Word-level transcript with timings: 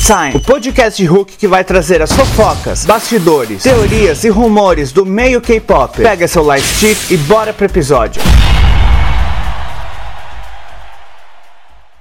K-Time, 0.00 0.34
o 0.34 0.40
podcast 0.40 1.00
de 1.00 1.06
Hulk 1.06 1.36
que 1.36 1.46
vai 1.46 1.62
trazer 1.62 2.00
as 2.00 2.10
fofocas, 2.10 2.86
bastidores, 2.86 3.62
teorias 3.62 4.24
e 4.24 4.30
rumores 4.30 4.92
do 4.92 5.04
meio 5.04 5.42
K-pop. 5.42 6.00
Pega 6.00 6.26
seu 6.26 6.42
light 6.42 6.64
stick 6.64 7.10
e 7.10 7.18
bora 7.18 7.52
pro 7.52 7.66
episódio. 7.66 8.22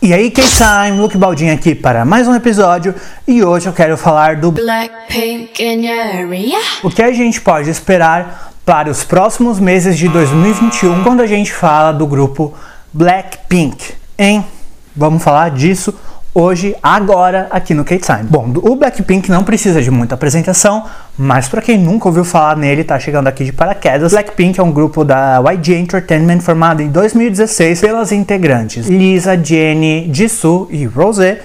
E 0.02 0.14
aí, 0.14 0.32
K-Time, 0.32 0.98
Luke 0.98 1.18
Baldin 1.18 1.50
aqui 1.50 1.76
para 1.76 2.06
mais 2.06 2.26
um 2.26 2.34
episódio 2.34 2.96
e 3.28 3.44
hoje 3.44 3.68
eu 3.68 3.74
quero 3.74 3.98
falar 3.98 4.38
do 4.38 4.54
Blackpink 4.54 5.62
in 5.62 5.86
your 5.86 6.00
area. 6.00 6.60
o 6.82 6.90
que 6.90 7.04
a 7.04 7.12
gente 7.12 7.42
pode 7.42 7.70
esperar 7.70 8.54
para 8.66 8.90
os 8.90 9.04
próximos 9.04 9.60
meses 9.60 9.98
de 9.98 10.08
2021 10.08 11.04
quando 11.04 11.22
a 11.22 11.28
gente 11.28 11.52
fala 11.52 11.92
do 11.92 12.08
grupo 12.08 12.54
Blackpink, 12.94 13.94
hein? 14.18 14.46
Vamos 14.96 15.22
falar 15.22 15.52
disso 15.52 15.94
hoje, 16.34 16.76
agora, 16.82 17.48
aqui 17.52 17.74
no 17.74 17.84
K-Time. 17.84 18.24
Bom, 18.24 18.54
o 18.64 18.76
Blackpink 18.76 19.30
não 19.30 19.44
precisa 19.44 19.82
de 19.82 19.90
muita 19.90 20.16
apresentação, 20.16 20.86
mas 21.18 21.48
para 21.48 21.62
quem 21.62 21.78
nunca 21.78 22.08
ouviu 22.08 22.24
falar 22.24 22.56
nele, 22.56 22.84
tá 22.84 23.00
chegando 23.00 23.28
aqui 23.28 23.44
de 23.44 23.52
paraquedas, 23.52 24.12
Blackpink 24.12 24.60
é 24.60 24.64
um 24.64 24.72
grupo 24.72 25.04
da 25.04 25.42
YG 25.52 25.76
Entertainment 25.76 26.42
formado 26.42 26.82
em 26.82 26.90
2016 26.90 27.82
pelas 27.82 28.12
integrantes 28.12 28.88
Lisa, 28.88 29.38
Jennie, 29.42 30.10
Jisoo 30.14 30.68
e 30.70 30.86
Rosé, 30.86 31.42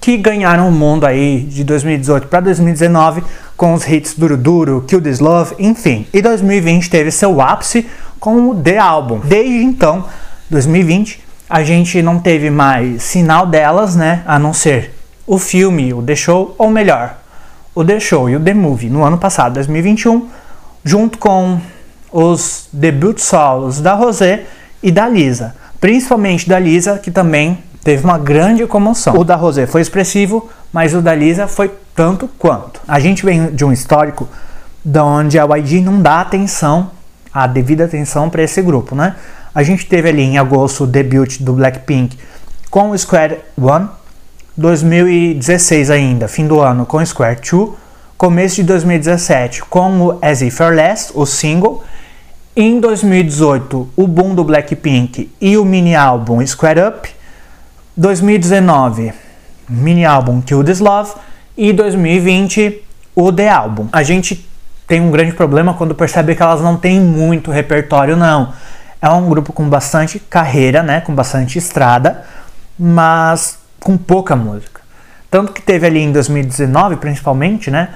que 0.00 0.16
ganharam 0.16 0.68
o 0.68 0.72
mundo 0.72 1.04
aí 1.04 1.40
de 1.40 1.64
2018 1.64 2.28
para 2.28 2.40
2019 2.40 3.22
com 3.56 3.74
os 3.74 3.86
hits 3.88 4.14
Duro 4.14 4.36
Duro, 4.36 4.84
Kill 4.86 5.02
This 5.02 5.18
Love, 5.18 5.56
enfim. 5.58 6.06
E 6.12 6.22
2020 6.22 6.88
teve 6.88 7.10
seu 7.10 7.40
ápice 7.40 7.86
com 8.20 8.50
o 8.50 8.54
The 8.54 8.78
Album. 8.78 9.20
Desde 9.24 9.64
então, 9.64 10.04
2020, 10.48 11.27
a 11.48 11.62
gente 11.62 12.02
não 12.02 12.18
teve 12.18 12.50
mais 12.50 13.02
sinal 13.02 13.46
delas, 13.46 13.96
né? 13.96 14.22
A 14.26 14.38
não 14.38 14.52
ser 14.52 14.94
o 15.26 15.38
filme, 15.38 15.94
o 15.94 16.02
The 16.02 16.14
Show, 16.14 16.54
ou 16.58 16.70
melhor, 16.70 17.16
o 17.74 17.84
The 17.84 18.00
Show 18.00 18.28
e 18.28 18.36
o 18.36 18.40
The 18.40 18.54
Movie 18.54 18.90
no 18.90 19.04
ano 19.04 19.18
passado, 19.18 19.54
2021, 19.54 20.28
junto 20.84 21.18
com 21.18 21.60
os 22.12 22.68
debut 22.72 23.18
solos 23.18 23.80
da 23.80 23.94
Rosé 23.94 24.44
e 24.82 24.90
da 24.90 25.08
Lisa. 25.08 25.54
Principalmente 25.80 26.48
da 26.48 26.58
Lisa, 26.58 26.98
que 26.98 27.10
também 27.10 27.58
teve 27.84 28.04
uma 28.04 28.18
grande 28.18 28.66
comoção. 28.66 29.16
O 29.16 29.24
da 29.24 29.36
Rosé 29.36 29.66
foi 29.66 29.80
expressivo, 29.80 30.48
mas 30.72 30.94
o 30.94 31.00
da 31.00 31.14
Lisa 31.14 31.46
foi 31.46 31.70
tanto 31.94 32.28
quanto. 32.38 32.80
A 32.86 32.98
gente 32.98 33.24
vem 33.24 33.46
de 33.54 33.64
um 33.64 33.72
histórico 33.72 34.28
da 34.84 35.04
onde 35.04 35.38
a 35.38 35.44
YG 35.44 35.80
não 35.80 36.00
dá 36.00 36.20
atenção, 36.20 36.90
a 37.32 37.46
devida 37.46 37.84
atenção 37.84 38.28
para 38.28 38.42
esse 38.42 38.60
grupo, 38.62 38.94
né? 38.94 39.14
A 39.58 39.64
gente 39.64 39.86
teve 39.86 40.08
ali 40.08 40.22
em 40.22 40.38
agosto 40.38 40.84
o 40.84 40.86
debut 40.86 41.40
do 41.40 41.52
Blackpink 41.52 42.16
com 42.70 42.90
o 42.90 42.96
Square 42.96 43.38
One, 43.60 43.88
2016 44.56 45.90
ainda, 45.90 46.28
fim 46.28 46.46
do 46.46 46.60
ano 46.60 46.86
com 46.86 46.98
o 46.98 47.04
Square 47.04 47.40
Two, 47.40 47.76
começo 48.16 48.54
de 48.54 48.62
2017 48.62 49.64
com 49.64 50.00
o 50.00 50.18
As 50.22 50.42
If 50.42 50.60
You're 50.60 50.76
Last, 50.76 51.10
o 51.12 51.26
single, 51.26 51.82
em 52.54 52.78
2018 52.78 53.88
o 53.96 54.06
boom 54.06 54.32
do 54.32 54.44
Blackpink 54.44 55.28
e 55.40 55.56
o 55.56 55.64
mini 55.64 55.96
álbum 55.96 56.46
Square 56.46 56.80
Up, 56.90 57.10
2019 57.96 59.12
mini 59.68 60.04
álbum 60.04 60.40
Kill 60.40 60.62
This 60.62 60.78
Love. 60.78 61.14
E 61.56 61.72
2020 61.72 62.84
o 63.16 63.32
The 63.32 63.48
Album. 63.48 63.88
A 63.90 64.04
gente 64.04 64.48
tem 64.86 65.00
um 65.00 65.10
grande 65.10 65.32
problema 65.32 65.74
quando 65.74 65.96
percebe 65.96 66.36
que 66.36 66.42
elas 66.44 66.60
não 66.60 66.76
têm 66.76 67.00
muito 67.00 67.50
repertório 67.50 68.16
não 68.16 68.52
é 69.00 69.08
um 69.10 69.28
grupo 69.28 69.52
com 69.52 69.68
bastante 69.68 70.18
carreira, 70.18 70.82
né, 70.82 71.00
com 71.00 71.14
bastante 71.14 71.58
estrada, 71.58 72.24
mas 72.78 73.58
com 73.80 73.96
pouca 73.96 74.34
música. 74.34 74.80
Tanto 75.30 75.52
que 75.52 75.62
teve 75.62 75.86
ali 75.86 76.00
em 76.00 76.12
2019, 76.12 76.96
principalmente, 76.96 77.70
né, 77.70 77.90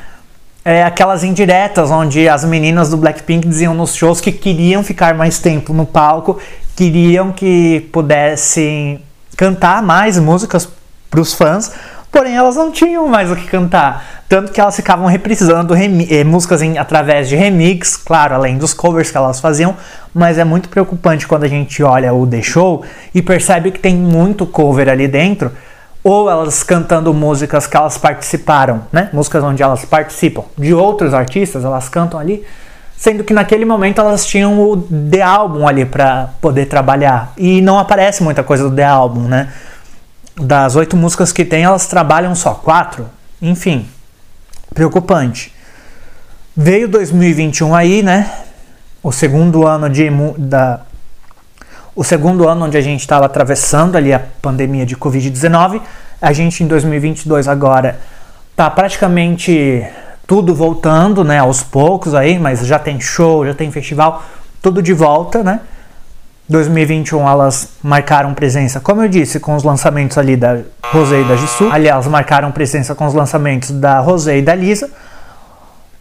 é, 0.64 0.84
aquelas 0.84 1.24
indiretas 1.24 1.90
onde 1.90 2.28
as 2.28 2.44
meninas 2.44 2.90
do 2.90 2.96
Blackpink 2.96 3.48
diziam 3.48 3.74
nos 3.74 3.94
shows 3.94 4.20
que 4.20 4.30
queriam 4.30 4.84
ficar 4.84 5.14
mais 5.14 5.40
tempo 5.40 5.72
no 5.72 5.84
palco, 5.84 6.38
queriam 6.76 7.32
que 7.32 7.88
pudessem 7.92 9.02
cantar 9.36 9.82
mais 9.82 10.18
músicas 10.18 10.68
para 11.10 11.20
os 11.20 11.34
fãs, 11.34 11.72
porém 12.12 12.36
elas 12.36 12.54
não 12.54 12.70
tinham 12.70 13.08
mais 13.08 13.30
o 13.30 13.34
que 13.34 13.46
cantar. 13.46 14.04
Tanto 14.28 14.52
que 14.52 14.60
elas 14.60 14.76
ficavam 14.76 15.06
reprisando 15.06 15.74
eh, 15.74 16.22
músicas 16.22 16.60
em, 16.60 16.76
através 16.76 17.28
de 17.28 17.34
remix, 17.34 17.96
claro, 17.96 18.34
além 18.34 18.58
dos 18.58 18.74
covers 18.74 19.10
que 19.10 19.16
elas 19.16 19.40
faziam, 19.40 19.74
mas 20.14 20.36
é 20.36 20.44
muito 20.44 20.68
preocupante 20.68 21.26
quando 21.26 21.44
a 21.44 21.48
gente 21.48 21.82
olha 21.82 22.12
o 22.12 22.26
The 22.26 22.42
Show 22.42 22.84
e 23.14 23.22
percebe 23.22 23.70
que 23.72 23.80
tem 23.80 23.96
muito 23.96 24.46
cover 24.46 24.90
ali 24.90 25.08
dentro, 25.08 25.50
ou 26.04 26.28
elas 26.28 26.62
cantando 26.62 27.14
músicas 27.14 27.66
que 27.66 27.76
elas 27.76 27.96
participaram, 27.96 28.82
né? 28.92 29.08
Músicas 29.12 29.42
onde 29.42 29.62
elas 29.62 29.84
participam 29.84 30.44
de 30.58 30.74
outros 30.74 31.14
artistas, 31.14 31.64
elas 31.64 31.88
cantam 31.88 32.18
ali, 32.18 32.44
sendo 32.96 33.24
que 33.24 33.32
naquele 33.32 33.64
momento 33.64 34.00
elas 34.00 34.26
tinham 34.26 34.60
o 34.60 34.76
The 34.76 35.22
Album 35.22 35.66
ali 35.66 35.84
para 35.84 36.30
poder 36.40 36.66
trabalhar 36.66 37.32
e 37.38 37.62
não 37.62 37.78
aparece 37.78 38.22
muita 38.22 38.42
coisa 38.42 38.68
do 38.68 38.74
The 38.74 38.84
Album, 38.84 39.22
né? 39.28 39.48
Das 40.36 40.76
oito 40.76 40.96
músicas 40.96 41.32
que 41.32 41.44
tem, 41.44 41.64
elas 41.64 41.86
trabalham 41.86 42.34
só 42.34 42.54
quatro, 42.54 43.08
enfim 43.40 43.88
preocupante. 44.72 45.52
Veio 46.56 46.88
2021 46.88 47.74
aí, 47.74 48.02
né? 48.02 48.30
O 49.02 49.12
segundo 49.12 49.66
ano 49.66 49.88
de 49.88 50.08
da 50.38 50.80
o 51.94 52.02
segundo 52.02 52.48
ano 52.48 52.64
onde 52.64 52.78
a 52.78 52.80
gente 52.80 53.00
estava 53.00 53.26
atravessando 53.26 53.96
ali 53.96 54.14
a 54.14 54.22
pandemia 54.40 54.86
de 54.86 54.96
Covid-19. 54.96 55.82
A 56.20 56.32
gente 56.32 56.64
em 56.64 56.66
2022 56.66 57.48
agora 57.48 58.00
tá 58.56 58.70
praticamente 58.70 59.84
tudo 60.26 60.54
voltando, 60.54 61.22
né, 61.22 61.38
aos 61.38 61.62
poucos 61.62 62.14
aí, 62.14 62.38
mas 62.38 62.66
já 62.66 62.78
tem 62.78 62.98
show, 62.98 63.44
já 63.44 63.52
tem 63.52 63.70
festival, 63.70 64.22
tudo 64.62 64.80
de 64.80 64.94
volta, 64.94 65.42
né? 65.42 65.60
2021 66.52 67.28
elas 67.28 67.70
marcaram 67.82 68.34
presença, 68.34 68.78
como 68.78 69.02
eu 69.02 69.08
disse, 69.08 69.40
com 69.40 69.56
os 69.56 69.64
lançamentos 69.64 70.18
ali 70.18 70.36
da 70.36 70.58
Rosé 70.84 71.22
e 71.22 71.24
da 71.24 71.34
Jisoo. 71.34 71.72
Aliás, 71.72 72.06
marcaram 72.06 72.52
presença 72.52 72.94
com 72.94 73.06
os 73.06 73.14
lançamentos 73.14 73.70
da 73.70 73.98
Rosé 73.98 74.38
e 74.38 74.42
da 74.42 74.54
Lisa. 74.54 74.90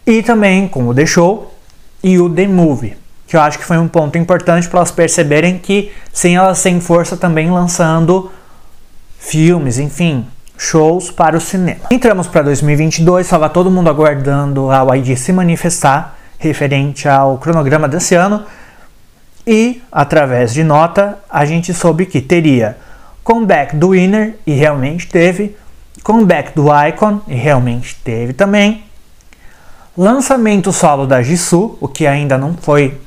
E 0.05 0.21
também 0.21 0.67
com 0.67 0.87
o 0.87 0.93
The 0.93 1.05
Show 1.05 1.53
e 2.03 2.19
o 2.19 2.29
The 2.29 2.47
Movie. 2.47 2.97
Que 3.25 3.37
eu 3.37 3.41
acho 3.41 3.57
que 3.57 3.65
foi 3.65 3.77
um 3.77 3.87
ponto 3.87 4.17
importante 4.17 4.67
para 4.67 4.79
elas 4.79 4.91
perceberem 4.91 5.57
que 5.57 5.91
sem 6.11 6.35
elas 6.35 6.61
têm 6.61 6.81
força 6.81 7.15
também 7.15 7.49
lançando 7.49 8.29
filmes, 9.17 9.77
enfim, 9.77 10.27
shows 10.57 11.09
para 11.09 11.37
o 11.37 11.41
cinema. 11.41 11.79
Entramos 11.89 12.27
para 12.27 12.41
2022, 12.41 13.25
estava 13.25 13.47
todo 13.47 13.71
mundo 13.71 13.89
aguardando 13.89 14.69
a 14.69 14.95
YG 14.95 15.15
se 15.15 15.31
manifestar 15.31 16.17
referente 16.37 17.07
ao 17.07 17.37
cronograma 17.37 17.87
desse 17.87 18.15
ano 18.15 18.43
e, 19.51 19.83
através 19.91 20.53
de 20.53 20.63
nota, 20.63 21.19
a 21.29 21.43
gente 21.43 21.73
soube 21.73 22.05
que 22.05 22.21
teria 22.21 22.77
comeback 23.21 23.75
do 23.75 23.89
Winner, 23.89 24.37
e 24.47 24.53
realmente 24.53 25.09
teve, 25.09 25.57
comeback 26.01 26.55
do 26.55 26.67
Icon, 26.87 27.19
e 27.27 27.35
realmente 27.35 27.97
teve 28.01 28.31
também, 28.31 28.85
lançamento 29.97 30.71
solo 30.71 31.05
da 31.05 31.21
Jisoo, 31.21 31.77
o 31.81 31.87
que 31.89 32.07
ainda 32.07 32.37
não 32.37 32.53
foi 32.53 32.97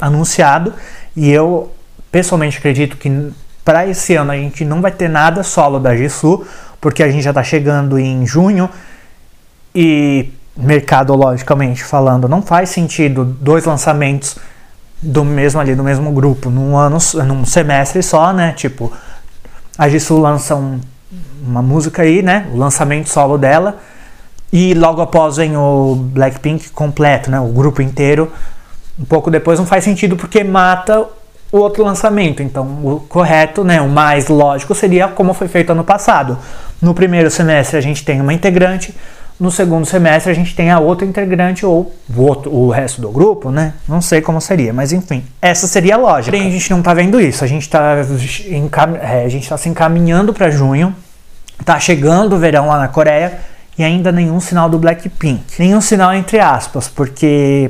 anunciado, 0.00 0.72
e 1.14 1.30
eu 1.30 1.70
pessoalmente 2.10 2.56
acredito 2.56 2.96
que 2.96 3.30
para 3.62 3.86
esse 3.86 4.14
ano 4.14 4.32
a 4.32 4.36
gente 4.36 4.64
não 4.64 4.80
vai 4.80 4.92
ter 4.92 5.10
nada 5.10 5.42
solo 5.42 5.78
da 5.78 5.94
Jisoo, 5.94 6.46
porque 6.80 7.02
a 7.02 7.10
gente 7.10 7.22
já 7.22 7.32
está 7.32 7.42
chegando 7.42 7.98
em 7.98 8.26
junho 8.26 8.70
e 9.74 10.30
mercadologicamente 10.56 11.84
falando 11.84 12.28
não 12.28 12.40
faz 12.40 12.70
sentido 12.70 13.24
dois 13.24 13.64
lançamentos 13.66 14.38
do 15.02 15.24
mesmo 15.24 15.60
ali, 15.60 15.74
do 15.74 15.82
mesmo 15.82 16.12
grupo, 16.12 16.48
num 16.48 16.76
ano, 16.76 16.98
num 17.26 17.44
semestre 17.44 18.02
só, 18.02 18.32
né? 18.32 18.52
Tipo, 18.52 18.92
a 19.76 19.88
Jisoo 19.88 20.20
lança 20.20 20.54
um, 20.54 20.80
uma 21.44 21.60
música 21.60 22.02
aí, 22.02 22.22
né? 22.22 22.48
O 22.52 22.56
lançamento 22.56 23.08
solo 23.08 23.36
dela. 23.36 23.78
E 24.52 24.74
logo 24.74 25.00
após 25.00 25.38
vem 25.38 25.56
o 25.56 25.96
Blackpink 25.96 26.70
completo, 26.70 27.30
né? 27.30 27.40
O 27.40 27.48
grupo 27.48 27.82
inteiro. 27.82 28.30
Um 28.98 29.04
pouco 29.04 29.30
depois 29.30 29.58
não 29.58 29.66
faz 29.66 29.82
sentido 29.82 30.16
porque 30.16 30.44
mata 30.44 31.06
o 31.50 31.58
outro 31.58 31.82
lançamento. 31.82 32.42
Então, 32.42 32.64
o 32.84 33.00
correto, 33.08 33.64
né? 33.64 33.80
O 33.80 33.88
mais 33.88 34.28
lógico 34.28 34.74
seria 34.74 35.08
como 35.08 35.34
foi 35.34 35.48
feito 35.48 35.70
ano 35.70 35.82
passado. 35.82 36.38
No 36.80 36.94
primeiro 36.94 37.30
semestre 37.30 37.76
a 37.76 37.80
gente 37.80 38.04
tem 38.04 38.20
uma 38.20 38.32
integrante, 38.32 38.94
no 39.42 39.50
segundo 39.50 39.84
semestre 39.84 40.30
a 40.30 40.34
gente 40.34 40.54
tem 40.54 40.70
a 40.70 40.78
outra 40.78 41.04
integrante 41.04 41.66
ou 41.66 41.92
o, 42.08 42.22
outro, 42.22 42.54
o 42.54 42.70
resto 42.70 43.00
do 43.00 43.10
grupo, 43.10 43.50
né? 43.50 43.74
Não 43.88 44.00
sei 44.00 44.20
como 44.20 44.40
seria, 44.40 44.72
mas 44.72 44.92
enfim, 44.92 45.24
essa 45.42 45.66
seria 45.66 45.96
a 45.96 45.98
lógica. 45.98 46.30
Porém, 46.30 46.46
a 46.46 46.50
gente 46.52 46.70
não 46.70 46.80
tá 46.80 46.94
vendo 46.94 47.20
isso, 47.20 47.42
a 47.42 47.48
gente 47.48 47.68
tá, 47.68 47.96
é, 49.02 49.24
a 49.24 49.28
gente 49.28 49.48
tá 49.48 49.56
se 49.58 49.68
encaminhando 49.68 50.32
para 50.32 50.48
junho, 50.48 50.94
tá 51.64 51.80
chegando 51.80 52.36
o 52.36 52.38
verão 52.38 52.68
lá 52.68 52.78
na 52.78 52.86
Coreia 52.86 53.40
e 53.76 53.82
ainda 53.82 54.12
nenhum 54.12 54.38
sinal 54.38 54.70
do 54.70 54.78
Blackpink. 54.78 55.42
Nenhum 55.58 55.80
sinal 55.80 56.14
entre 56.14 56.38
aspas, 56.38 56.86
porque 56.86 57.68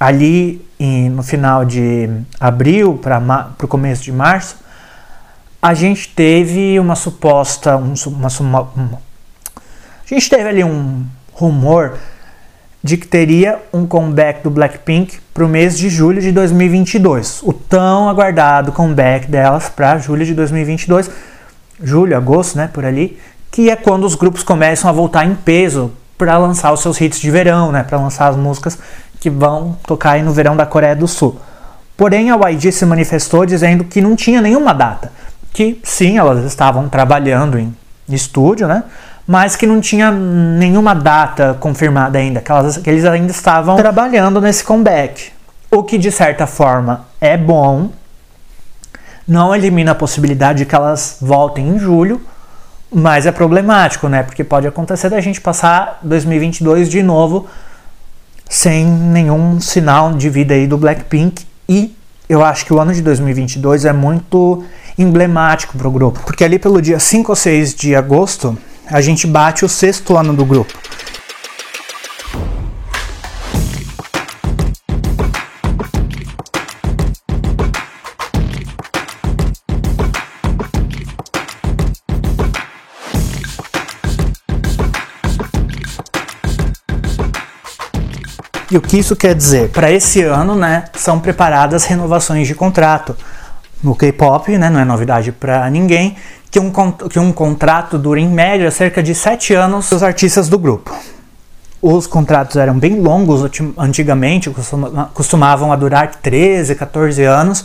ali 0.00 0.66
em, 0.80 1.10
no 1.10 1.22
final 1.22 1.66
de 1.66 2.08
abril 2.40 2.98
para 3.02 3.52
o 3.62 3.68
começo 3.68 4.02
de 4.02 4.10
março, 4.10 4.56
a 5.60 5.74
gente 5.74 6.08
teve 6.08 6.80
uma 6.80 6.96
suposta, 6.96 7.76
um, 7.76 7.92
uma, 8.06 8.28
uma 8.74 9.03
A 10.10 10.14
gente 10.14 10.28
teve 10.28 10.46
ali 10.46 10.62
um 10.62 11.02
rumor 11.32 11.94
de 12.82 12.98
que 12.98 13.06
teria 13.06 13.58
um 13.72 13.86
comeback 13.86 14.42
do 14.42 14.50
Blackpink 14.50 15.18
para 15.32 15.42
o 15.42 15.48
mês 15.48 15.78
de 15.78 15.88
julho 15.88 16.20
de 16.20 16.30
2022. 16.30 17.42
O 17.42 17.54
tão 17.54 18.10
aguardado 18.10 18.72
comeback 18.72 19.26
delas 19.26 19.70
para 19.70 19.96
julho 19.96 20.26
de 20.26 20.34
2022, 20.34 21.10
julho, 21.82 22.14
agosto, 22.14 22.58
né, 22.58 22.68
por 22.70 22.84
ali, 22.84 23.18
que 23.50 23.70
é 23.70 23.76
quando 23.76 24.04
os 24.04 24.14
grupos 24.14 24.42
começam 24.42 24.90
a 24.90 24.92
voltar 24.92 25.24
em 25.24 25.34
peso 25.34 25.90
para 26.18 26.36
lançar 26.36 26.70
os 26.72 26.80
seus 26.80 27.00
hits 27.00 27.18
de 27.18 27.30
verão, 27.30 27.72
né, 27.72 27.82
para 27.82 27.98
lançar 27.98 28.28
as 28.28 28.36
músicas 28.36 28.78
que 29.18 29.30
vão 29.30 29.78
tocar 29.86 30.12
aí 30.12 30.22
no 30.22 30.32
verão 30.32 30.54
da 30.54 30.66
Coreia 30.66 30.94
do 30.94 31.08
Sul. 31.08 31.40
Porém, 31.96 32.30
a 32.30 32.50
YG 32.50 32.70
se 32.70 32.84
manifestou 32.84 33.46
dizendo 33.46 33.84
que 33.84 34.02
não 34.02 34.14
tinha 34.14 34.42
nenhuma 34.42 34.74
data, 34.74 35.10
que 35.54 35.80
sim, 35.82 36.18
elas 36.18 36.44
estavam 36.44 36.90
trabalhando 36.90 37.58
em 37.58 37.74
estúdio, 38.10 38.68
né, 38.68 38.84
mas 39.26 39.56
que 39.56 39.66
não 39.66 39.80
tinha 39.80 40.10
nenhuma 40.10 40.94
data 40.94 41.56
confirmada 41.58 42.18
ainda, 42.18 42.40
que, 42.40 42.50
elas, 42.50 42.76
que 42.76 42.90
eles 42.90 43.04
ainda 43.04 43.30
estavam 43.30 43.76
trabalhando 43.76 44.40
nesse 44.40 44.62
comeback. 44.62 45.32
O 45.70 45.82
que 45.82 45.98
de 45.98 46.12
certa 46.12 46.46
forma 46.46 47.06
é 47.20 47.36
bom, 47.36 47.90
não 49.26 49.54
elimina 49.54 49.92
a 49.92 49.94
possibilidade 49.94 50.58
de 50.58 50.66
que 50.66 50.74
elas 50.74 51.16
voltem 51.20 51.68
em 51.68 51.78
julho, 51.78 52.20
mas 52.92 53.26
é 53.26 53.32
problemático, 53.32 54.08
né? 54.08 54.22
Porque 54.22 54.44
pode 54.44 54.66
acontecer 54.66 55.08
da 55.08 55.20
gente 55.20 55.40
passar 55.40 55.98
2022 56.02 56.88
de 56.88 57.02
novo 57.02 57.46
sem 58.48 58.84
nenhum 58.84 59.58
sinal 59.58 60.12
de 60.12 60.28
vida 60.28 60.54
aí 60.54 60.66
do 60.66 60.76
Blackpink 60.76 61.44
e 61.68 61.96
eu 62.28 62.44
acho 62.44 62.64
que 62.64 62.72
o 62.72 62.78
ano 62.78 62.92
de 62.92 63.02
2022 63.02 63.84
é 63.84 63.92
muito 63.92 64.64
emblemático 64.96 65.76
para 65.76 65.88
o 65.88 65.90
grupo, 65.90 66.20
porque 66.24 66.44
ali 66.44 66.58
pelo 66.58 66.80
dia 66.80 66.98
5 66.98 67.32
ou 67.32 67.36
6 67.36 67.74
de 67.74 67.96
agosto 67.96 68.56
a 68.86 69.00
gente 69.00 69.26
bate 69.26 69.64
o 69.64 69.68
sexto 69.68 70.16
ano 70.16 70.34
do 70.34 70.44
grupo. 70.44 70.72
E 88.70 88.76
o 88.76 88.80
que 88.80 88.98
isso 88.98 89.14
quer 89.14 89.36
dizer? 89.36 89.68
Para 89.68 89.92
esse 89.92 90.22
ano, 90.22 90.56
né, 90.56 90.86
são 90.94 91.20
preparadas 91.20 91.84
renovações 91.84 92.48
de 92.48 92.56
contrato. 92.56 93.16
No 93.80 93.94
K-pop, 93.94 94.58
né, 94.58 94.68
não 94.68 94.80
é 94.80 94.84
novidade 94.84 95.30
para 95.30 95.70
ninguém, 95.70 96.16
que 96.54 96.60
um, 96.60 96.70
que 97.10 97.18
um 97.18 97.32
contrato 97.32 97.98
dura 97.98 98.20
em 98.20 98.28
média 98.28 98.70
cerca 98.70 99.02
de 99.02 99.12
7 99.12 99.54
anos 99.54 99.90
os 99.90 100.04
artistas 100.04 100.48
do 100.48 100.56
grupo. 100.56 100.94
Os 101.82 102.06
contratos 102.06 102.54
eram 102.54 102.78
bem 102.78 103.00
longos 103.00 103.42
antigamente, 103.76 104.48
costumavam 105.12 105.72
a 105.72 105.76
durar 105.76 106.14
13, 106.14 106.76
14 106.76 107.24
anos, 107.24 107.64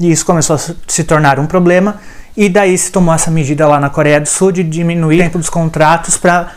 e 0.00 0.10
isso 0.10 0.24
começou 0.24 0.56
a 0.56 0.58
se 0.58 1.04
tornar 1.04 1.38
um 1.38 1.44
problema, 1.44 1.96
e 2.34 2.48
daí 2.48 2.78
se 2.78 2.90
tomou 2.90 3.14
essa 3.14 3.30
medida 3.30 3.68
lá 3.68 3.78
na 3.78 3.90
Coreia 3.90 4.18
do 4.18 4.26
Sul 4.26 4.52
de 4.52 4.64
diminuir 4.64 5.20
o 5.20 5.22
tempo 5.24 5.36
dos 5.36 5.50
contratos 5.50 6.16
para 6.16 6.48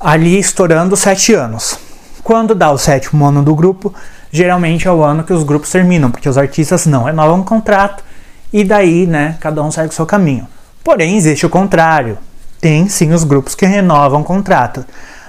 ali 0.00 0.38
estourando 0.38 0.96
7 0.96 1.34
anos. 1.34 1.78
Quando 2.24 2.54
dá 2.54 2.70
o 2.70 2.78
sétimo 2.78 3.26
ano 3.26 3.42
do 3.42 3.54
grupo, 3.54 3.92
geralmente 4.30 4.88
é 4.88 4.90
o 4.90 5.02
ano 5.02 5.24
que 5.24 5.32
os 5.34 5.44
grupos 5.44 5.68
terminam, 5.68 6.10
porque 6.10 6.26
os 6.26 6.38
artistas 6.38 6.86
não 6.86 7.04
renovam 7.04 7.40
o 7.40 7.44
contrato 7.44 8.02
e 8.50 8.64
daí, 8.64 9.06
né, 9.06 9.36
cada 9.40 9.62
um 9.62 9.70
segue 9.70 9.90
o 9.90 9.92
seu 9.92 10.06
caminho. 10.06 10.48
Porém, 10.84 11.16
existe 11.16 11.46
o 11.46 11.50
contrário. 11.50 12.18
Tem 12.60 12.88
sim 12.88 13.12
os 13.12 13.24
grupos 13.24 13.54
que 13.54 13.66
renovam 13.66 14.20
o 14.20 14.24
contrato. 14.24 14.84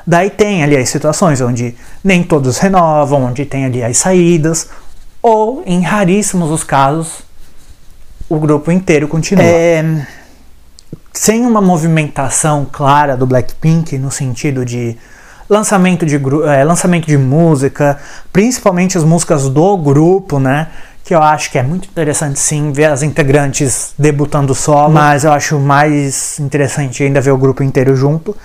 Daí 0.05 0.29
tem 0.29 0.63
ali 0.63 0.75
as 0.75 0.89
situações 0.89 1.39
onde 1.41 1.75
nem 2.03 2.23
todos 2.23 2.57
renovam, 2.57 3.23
onde 3.23 3.45
tem 3.45 3.65
ali 3.65 3.83
as 3.83 3.97
saídas, 3.97 4.69
ou 5.21 5.63
em 5.65 5.81
raríssimos 5.81 6.51
os 6.51 6.63
casos, 6.63 7.23
o 8.27 8.37
grupo 8.37 8.71
inteiro 8.71 9.07
continua. 9.07 9.43
É, 9.43 10.05
sem 11.13 11.45
uma 11.45 11.61
movimentação 11.61 12.67
clara 12.69 13.15
do 13.15 13.25
Blackpink 13.25 13.97
no 13.97 14.11
sentido 14.11 14.65
de 14.65 14.97
lançamento 15.47 16.05
de, 16.05 16.15
é, 16.47 16.63
lançamento 16.63 17.05
de 17.05 17.17
música, 17.17 17.99
principalmente 18.31 18.97
as 18.97 19.03
músicas 19.03 19.47
do 19.47 19.77
grupo, 19.77 20.39
né? 20.39 20.67
Que 21.03 21.13
eu 21.13 21.21
acho 21.21 21.51
que 21.51 21.57
é 21.57 21.63
muito 21.63 21.87
interessante 21.89 22.39
sim 22.39 22.71
ver 22.71 22.85
as 22.85 23.03
integrantes 23.03 23.93
debutando 23.97 24.55
solo, 24.55 24.93
mas 24.93 25.25
eu 25.25 25.33
acho 25.33 25.59
mais 25.59 26.39
interessante 26.39 27.03
ainda 27.03 27.19
ver 27.19 27.31
o 27.31 27.37
grupo 27.37 27.61
inteiro 27.61 27.95
junto. 27.95 28.35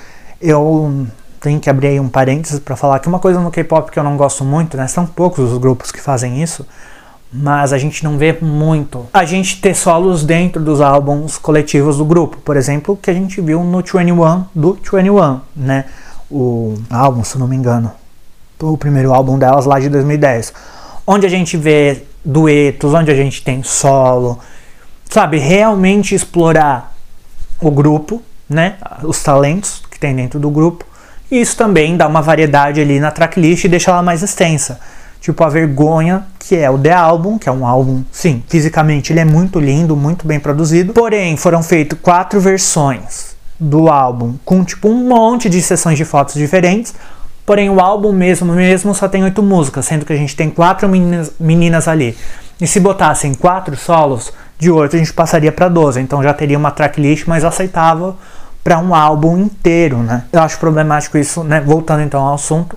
Eu 0.40 1.06
tenho 1.40 1.60
que 1.60 1.70
abrir 1.70 1.88
aí 1.88 2.00
um 2.00 2.08
parênteses 2.08 2.58
para 2.58 2.74
falar 2.74 2.98
que 2.98 3.08
uma 3.08 3.20
coisa 3.20 3.38
no 3.40 3.50
K-pop 3.50 3.90
que 3.90 3.98
eu 3.98 4.02
não 4.02 4.16
gosto 4.16 4.44
muito, 4.44 4.76
né? 4.76 4.88
São 4.88 5.06
poucos 5.06 5.52
os 5.52 5.58
grupos 5.58 5.92
que 5.92 6.00
fazem 6.00 6.42
isso, 6.42 6.66
mas 7.32 7.72
a 7.72 7.78
gente 7.78 8.02
não 8.02 8.18
vê 8.18 8.36
muito. 8.40 9.06
A 9.12 9.24
gente 9.24 9.60
ter 9.60 9.74
solos 9.74 10.24
dentro 10.24 10.60
dos 10.60 10.80
álbuns 10.80 11.38
coletivos 11.38 11.98
do 11.98 12.04
grupo, 12.04 12.38
por 12.38 12.56
exemplo, 12.56 12.98
que 13.00 13.08
a 13.08 13.14
gente 13.14 13.40
viu 13.40 13.62
no 13.62 13.78
21 13.78 14.44
do 14.52 14.72
21, 14.74 15.40
né? 15.54 15.84
o 16.30 16.74
álbum, 16.90 17.24
se 17.24 17.38
não 17.38 17.48
me 17.48 17.56
engano, 17.56 17.90
o 18.60 18.76
primeiro 18.76 19.12
álbum 19.12 19.38
delas 19.38 19.64
lá 19.64 19.78
de 19.80 19.88
2010, 19.88 20.52
onde 21.06 21.26
a 21.26 21.28
gente 21.28 21.56
vê 21.56 22.04
duetos, 22.24 22.92
onde 22.94 23.10
a 23.10 23.14
gente 23.14 23.42
tem 23.42 23.62
solo, 23.62 24.38
sabe, 25.08 25.38
realmente 25.38 26.14
explorar 26.14 26.94
o 27.60 27.70
grupo, 27.70 28.22
né, 28.48 28.76
os 29.02 29.22
talentos 29.22 29.82
que 29.90 29.98
tem 29.98 30.14
dentro 30.14 30.38
do 30.38 30.50
grupo. 30.50 30.84
E 31.30 31.40
isso 31.40 31.56
também 31.56 31.96
dá 31.96 32.06
uma 32.06 32.22
variedade 32.22 32.80
ali 32.80 32.98
na 32.98 33.10
tracklist 33.10 33.64
e 33.64 33.68
deixa 33.68 33.90
ela 33.90 34.02
mais 34.02 34.22
extensa. 34.22 34.80
Tipo 35.20 35.44
a 35.44 35.48
Vergonha, 35.48 36.24
que 36.38 36.56
é 36.56 36.70
o 36.70 36.78
The 36.78 36.92
Album, 36.92 37.38
que 37.38 37.48
é 37.48 37.52
um 37.52 37.66
álbum, 37.66 38.02
sim, 38.10 38.42
fisicamente 38.48 39.12
ele 39.12 39.20
é 39.20 39.24
muito 39.24 39.58
lindo, 39.58 39.96
muito 39.96 40.26
bem 40.26 40.38
produzido. 40.38 40.92
Porém, 40.92 41.36
foram 41.36 41.62
feitas 41.62 41.98
quatro 42.00 42.40
versões 42.40 43.36
do 43.58 43.88
álbum 43.88 44.36
com 44.44 44.64
tipo 44.64 44.88
um 44.88 45.08
monte 45.08 45.50
de 45.50 45.60
sessões 45.60 45.98
de 45.98 46.04
fotos 46.04 46.34
diferentes. 46.34 46.94
Porém, 47.48 47.70
o 47.70 47.80
álbum 47.80 48.12
mesmo 48.12 48.52
mesmo 48.52 48.94
só 48.94 49.08
tem 49.08 49.24
oito 49.24 49.42
músicas, 49.42 49.86
sendo 49.86 50.04
que 50.04 50.12
a 50.12 50.16
gente 50.16 50.36
tem 50.36 50.50
quatro 50.50 50.86
meninas, 50.86 51.32
meninas 51.40 51.88
ali. 51.88 52.14
E 52.60 52.66
se 52.66 52.78
botassem 52.78 53.32
quatro 53.32 53.74
solos, 53.74 54.30
de 54.58 54.70
oito 54.70 54.94
a 54.94 54.98
gente 54.98 55.14
passaria 55.14 55.50
para 55.50 55.66
12. 55.66 55.98
Então 55.98 56.22
já 56.22 56.34
teria 56.34 56.58
uma 56.58 56.70
tracklist 56.70 57.26
mais 57.26 57.46
aceitável 57.46 58.14
para 58.62 58.78
um 58.78 58.94
álbum 58.94 59.38
inteiro, 59.38 59.96
né? 59.96 60.24
Eu 60.30 60.42
acho 60.42 60.58
problemático 60.58 61.16
isso, 61.16 61.42
né? 61.42 61.58
Voltando 61.58 62.02
então 62.02 62.20
ao 62.20 62.34
assunto, 62.34 62.76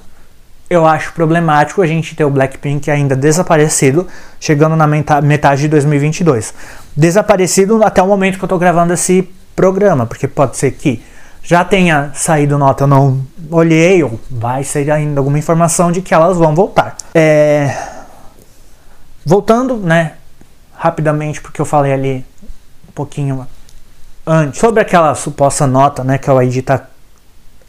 eu 0.70 0.88
acho 0.88 1.12
problemático 1.12 1.82
a 1.82 1.86
gente 1.86 2.16
ter 2.16 2.24
o 2.24 2.30
Blackpink 2.30 2.90
ainda 2.90 3.14
desaparecido, 3.14 4.08
chegando 4.40 4.78
na 4.78 4.88
metade 4.88 5.64
de 5.64 5.68
2022. 5.68 6.54
Desaparecido 6.96 7.84
até 7.84 8.02
o 8.02 8.08
momento 8.08 8.38
que 8.38 8.46
eu 8.46 8.48
tô 8.48 8.58
gravando 8.58 8.94
esse 8.94 9.30
programa, 9.54 10.06
porque 10.06 10.30
pode 10.30 10.56
ser 10.56 10.72
que 10.72 11.04
já 11.44 11.64
tenha 11.66 12.12
saído 12.14 12.58
nota, 12.58 12.84
eu 12.84 12.88
não 12.88 13.26
olhei, 13.50 14.04
ou 14.04 14.20
vai 14.30 14.64
sair 14.64 14.92
ainda 14.92 15.20
alguma 15.20 15.40
informação 15.40 15.92
de 15.92 16.02
que 16.02 16.14
elas 16.14 16.38
vão 16.38 16.54
voltar. 16.54 16.96
É... 17.14 17.76
Voltando, 19.26 19.78
né, 19.78 20.14
rapidamente, 20.76 21.42
porque 21.42 21.62
eu 21.62 21.66
falei 21.66 21.94
ali 21.94 22.26
um 22.88 22.92
pouquinho 22.94 23.48
antes, 24.26 24.60
sobre 24.60 24.82
aquela 24.82 25.14
suposta 25.16 25.68
nota, 25.68 26.04
né, 26.04 26.18
que 26.18 26.30
a 26.30 26.44
ID 26.44 26.64
tá, 26.64 26.86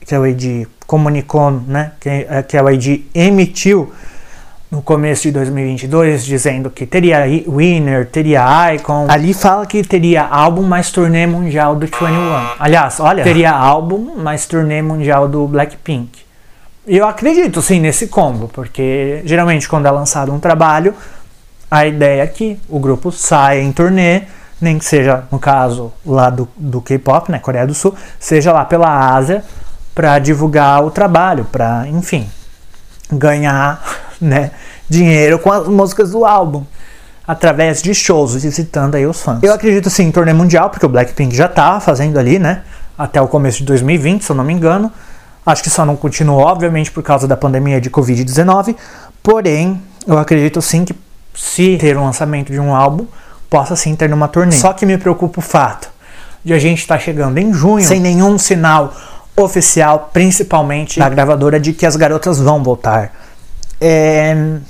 que 0.06 0.14
a 0.14 0.28
ID 0.28 0.66
comunicou, 0.86 1.50
né, 1.50 1.92
que, 2.00 2.26
que 2.48 2.56
a 2.56 2.72
ID 2.72 3.06
emitiu 3.14 3.92
no 4.72 4.80
começo 4.80 5.24
de 5.24 5.32
2022 5.32 6.24
dizendo 6.24 6.70
que 6.70 6.86
teria 6.86 7.24
Winner, 7.46 8.06
teria 8.06 8.74
Icon. 8.74 9.06
Ali 9.06 9.34
fala 9.34 9.66
que 9.66 9.82
teria 9.82 10.24
álbum 10.24 10.62
mais 10.62 10.90
turnê 10.90 11.26
mundial 11.26 11.76
do 11.76 11.84
21. 11.84 12.08
Aliás, 12.58 12.98
olha, 12.98 13.22
teria 13.22 13.52
álbum 13.52 14.16
mais 14.16 14.46
turnê 14.46 14.80
mundial 14.80 15.28
do 15.28 15.46
Blackpink. 15.46 16.20
E 16.86 16.96
eu 16.96 17.06
acredito 17.06 17.60
sim 17.60 17.80
nesse 17.80 18.06
combo, 18.06 18.48
porque 18.48 19.20
geralmente 19.26 19.68
quando 19.68 19.84
é 19.84 19.90
lançado 19.90 20.32
um 20.32 20.40
trabalho, 20.40 20.94
a 21.70 21.86
ideia 21.86 22.22
é 22.22 22.26
que 22.26 22.58
o 22.66 22.78
grupo 22.78 23.12
saia 23.12 23.60
em 23.60 23.72
turnê, 23.72 24.22
nem 24.58 24.78
que 24.78 24.86
seja, 24.86 25.24
no 25.30 25.38
caso 25.38 25.92
lá 26.04 26.30
do, 26.30 26.48
do 26.56 26.80
K-pop, 26.80 27.30
né, 27.30 27.38
Coreia 27.38 27.66
do 27.66 27.74
Sul, 27.74 27.94
seja 28.18 28.50
lá 28.52 28.64
pela 28.64 29.14
Ásia, 29.14 29.44
para 29.94 30.18
divulgar 30.18 30.82
o 30.82 30.90
trabalho, 30.90 31.44
para, 31.44 31.86
enfim, 31.88 32.26
ganhar 33.12 33.82
né, 34.22 34.52
dinheiro 34.88 35.38
com 35.38 35.50
as 35.50 35.66
músicas 35.66 36.10
do 36.10 36.24
álbum 36.24 36.64
através 37.26 37.82
de 37.82 37.94
shows, 37.94 38.34
visitando 38.34 38.94
aí 38.94 39.06
os 39.06 39.20
fãs. 39.20 39.42
Eu 39.42 39.52
acredito 39.52 39.88
sim 39.90 40.04
em 40.04 40.10
torneio 40.10 40.36
mundial, 40.36 40.70
porque 40.70 40.84
o 40.84 40.88
Blackpink 40.88 41.34
já 41.34 41.48
tá 41.48 41.78
fazendo 41.80 42.18
ali, 42.18 42.38
né, 42.38 42.62
até 42.96 43.20
o 43.20 43.28
começo 43.28 43.58
de 43.58 43.64
2020, 43.64 44.24
se 44.24 44.30
eu 44.30 44.36
não 44.36 44.44
me 44.44 44.52
engano. 44.52 44.90
Acho 45.44 45.62
que 45.62 45.70
só 45.70 45.84
não 45.84 45.96
continuou, 45.96 46.40
obviamente, 46.40 46.90
por 46.90 47.02
causa 47.02 47.26
da 47.26 47.36
pandemia 47.36 47.80
de 47.80 47.90
Covid-19. 47.90 48.76
Porém, 49.22 49.82
eu 50.06 50.16
acredito 50.16 50.62
sim 50.62 50.84
que 50.84 50.94
se 51.34 51.76
ter 51.78 51.96
um 51.96 52.04
lançamento 52.04 52.52
de 52.52 52.60
um 52.60 52.74
álbum, 52.74 53.06
possa 53.50 53.74
sim 53.74 53.94
ter 53.96 54.08
numa 54.08 54.28
turnê. 54.28 54.52
Só 54.52 54.72
que 54.72 54.86
me 54.86 54.96
preocupa 54.96 55.40
o 55.40 55.42
fato 55.42 55.90
de 56.44 56.52
a 56.52 56.58
gente 56.58 56.80
estar 56.80 56.96
tá 56.96 57.00
chegando 57.00 57.38
em 57.38 57.52
junho 57.52 57.84
sem 57.84 58.00
nenhum 58.00 58.38
sinal 58.38 58.94
oficial, 59.36 60.10
principalmente 60.12 60.98
da 60.98 61.08
gravadora, 61.08 61.58
de 61.58 61.72
que 61.72 61.86
as 61.86 61.96
garotas 61.96 62.38
vão 62.38 62.62
voltar. 62.62 63.12
É, 63.84 64.60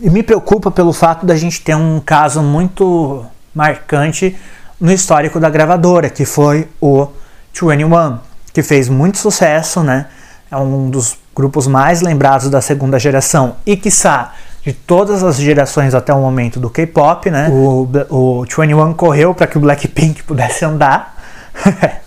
e 0.00 0.08
me 0.08 0.22
preocupa 0.22 0.70
pelo 0.70 0.92
fato 0.92 1.26
da 1.26 1.34
gente 1.34 1.60
ter 1.60 1.74
um 1.74 1.98
caso 1.98 2.40
muito 2.40 3.26
marcante 3.52 4.36
no 4.80 4.92
histórico 4.92 5.40
da 5.40 5.50
gravadora, 5.50 6.08
que 6.08 6.24
foi 6.24 6.68
o 6.80 7.08
21, 7.52 8.18
que 8.52 8.62
fez 8.62 8.88
muito 8.88 9.18
sucesso, 9.18 9.82
né? 9.82 10.06
É 10.48 10.56
um 10.56 10.88
dos 10.88 11.18
grupos 11.34 11.66
mais 11.66 12.02
lembrados 12.02 12.48
da 12.50 12.60
segunda 12.60 13.00
geração 13.00 13.56
e, 13.66 13.76
quiçá, 13.76 14.32
de 14.64 14.72
todas 14.72 15.24
as 15.24 15.36
gerações 15.36 15.92
até 15.92 16.14
o 16.14 16.20
momento 16.20 16.60
do 16.60 16.70
K-pop, 16.70 17.30
né? 17.32 17.48
O, 17.50 17.88
o 18.10 18.44
21 18.44 18.94
correu 18.94 19.34
para 19.34 19.48
que 19.48 19.58
o 19.58 19.60
Blackpink 19.60 20.22
pudesse 20.22 20.64
andar. 20.64 21.16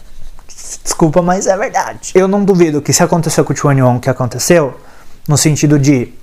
Desculpa, 0.84 1.22
mas 1.22 1.48
é 1.48 1.58
verdade. 1.58 2.12
Eu 2.16 2.30
não 2.30 2.46
duvido 2.46 2.82
que 2.82 2.94
se 2.94 3.04
aconteceu 3.04 3.44
com 3.44 3.52
o 3.52 3.56
21 3.56 3.98
o 3.98 4.00
que 4.00 4.10
aconteceu, 4.10 4.80
no 5.28 5.38
sentido 5.38 5.78
de 5.78 6.14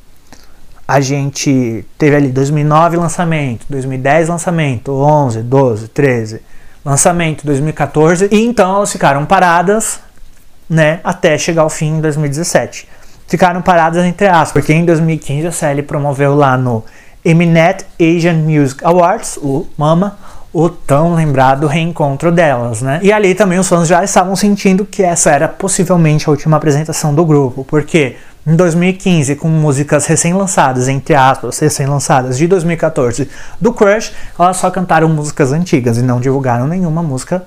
a 0.86 1.00
gente 1.00 1.84
teve 1.96 2.16
ali 2.16 2.28
2009 2.28 2.96
lançamento, 2.96 3.66
2010 3.68 4.28
lançamento, 4.28 4.92
11, 4.92 5.42
12, 5.42 5.88
13 5.88 6.40
lançamento, 6.84 7.46
2014 7.46 8.28
e 8.30 8.44
então 8.44 8.76
elas 8.76 8.90
ficaram 8.90 9.24
paradas, 9.24 10.00
né, 10.68 11.00
até 11.04 11.38
chegar 11.38 11.62
ao 11.62 11.70
fim 11.70 11.98
em 11.98 12.00
2017. 12.00 12.88
Ficaram 13.28 13.62
paradas 13.62 14.04
entre 14.04 14.26
aspas, 14.26 14.52
porque 14.52 14.72
em 14.72 14.84
2015 14.84 15.46
a 15.46 15.52
CL 15.52 15.82
promoveu 15.84 16.34
lá 16.34 16.56
no 16.56 16.84
Mnet 17.24 17.86
Asian 18.00 18.34
Music 18.34 18.84
Awards, 18.84 19.38
o 19.40 19.66
MAMA, 19.78 20.18
o 20.52 20.68
tão 20.68 21.14
lembrado 21.14 21.66
reencontro 21.66 22.30
delas, 22.30 22.82
né? 22.82 23.00
E 23.02 23.10
ali 23.10 23.34
também 23.34 23.58
os 23.58 23.68
fãs 23.68 23.88
já 23.88 24.04
estavam 24.04 24.36
sentindo 24.36 24.84
que 24.84 25.02
essa 25.02 25.30
era 25.30 25.48
possivelmente 25.48 26.28
a 26.28 26.30
última 26.30 26.58
apresentação 26.58 27.14
do 27.14 27.24
grupo, 27.24 27.64
porque 27.64 28.16
em 28.44 28.56
2015, 28.56 29.36
com 29.36 29.48
músicas 29.48 30.06
recém-lançadas, 30.06 30.88
entre 30.88 31.14
aspas, 31.14 31.58
recém-lançadas 31.60 32.36
de 32.36 32.48
2014 32.48 33.28
do 33.60 33.72
Crush, 33.72 34.12
elas 34.36 34.56
só 34.56 34.68
cantaram 34.68 35.08
músicas 35.08 35.52
antigas 35.52 35.96
e 35.96 36.02
não 36.02 36.20
divulgaram 36.20 36.66
nenhuma 36.66 37.02
música 37.04 37.44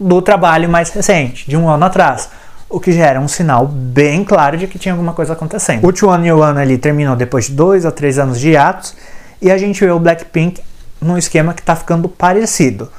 do 0.00 0.22
trabalho 0.22 0.70
mais 0.70 0.88
recente, 0.88 1.48
de 1.48 1.56
um 1.56 1.68
ano 1.68 1.84
atrás. 1.84 2.30
O 2.68 2.80
que 2.80 2.92
já 2.92 3.06
era 3.06 3.20
um 3.20 3.28
sinal 3.28 3.66
bem 3.66 4.24
claro 4.24 4.56
de 4.56 4.66
que 4.66 4.78
tinha 4.78 4.94
alguma 4.94 5.12
coisa 5.12 5.34
acontecendo. 5.34 5.86
O 5.86 6.26
You 6.26 6.38
One 6.38 6.58
ali 6.58 6.78
terminou 6.78 7.14
depois 7.14 7.46
de 7.46 7.52
dois 7.52 7.84
a 7.84 7.90
três 7.90 8.18
anos 8.18 8.40
de 8.40 8.56
atos 8.56 8.96
e 9.40 9.50
a 9.50 9.58
gente 9.58 9.84
vê 9.84 9.90
o 9.90 9.98
Blackpink 9.98 10.62
num 10.98 11.18
esquema 11.18 11.52
que 11.52 11.60
está 11.60 11.76
ficando 11.76 12.08
parecido. 12.08 12.90